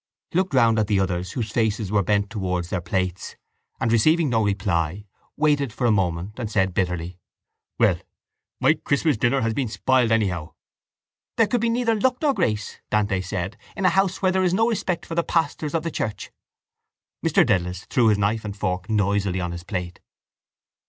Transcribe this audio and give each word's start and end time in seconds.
He 0.31 0.39
looked 0.39 0.55
round 0.55 0.79
at 0.79 0.87
the 0.87 0.99
others 0.99 1.33
whose 1.33 1.51
faces 1.51 1.91
were 1.91 2.01
bent 2.01 2.31
towards 2.31 2.71
their 2.71 2.81
plates 2.81 3.35
and, 3.79 3.91
receiving 3.91 4.31
no 4.31 4.43
reply, 4.43 5.05
waited 5.37 5.71
for 5.71 5.85
a 5.85 5.91
moment 5.91 6.39
and 6.39 6.49
said 6.51 6.73
bitterly: 6.73 7.19
—Well, 7.77 7.99
my 8.59 8.73
Christmas 8.83 9.15
dinner 9.15 9.41
has 9.41 9.53
been 9.53 9.67
spoiled 9.67 10.11
anyhow. 10.11 10.55
—There 11.37 11.45
could 11.45 11.61
be 11.61 11.69
neither 11.69 11.93
luck 11.93 12.17
nor 12.19 12.33
grace, 12.33 12.79
Dante 12.89 13.21
said, 13.21 13.57
in 13.77 13.85
a 13.85 13.89
house 13.89 14.23
where 14.23 14.31
there 14.31 14.43
is 14.43 14.55
no 14.55 14.67
respect 14.69 15.05
for 15.05 15.13
the 15.13 15.21
pastors 15.23 15.75
of 15.75 15.83
the 15.83 15.91
church. 15.91 16.31
Mr 17.23 17.45
Dedalus 17.45 17.85
threw 17.85 18.07
his 18.07 18.17
knife 18.17 18.43
and 18.43 18.57
fork 18.57 18.89
noisily 18.89 19.39
on 19.39 19.51
his 19.51 19.63
plate. 19.63 19.99